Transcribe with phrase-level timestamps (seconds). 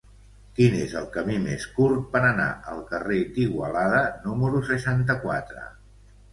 [0.59, 5.71] Quin és el camí més curt per anar al carrer d'Igualada número seixanta-quatre?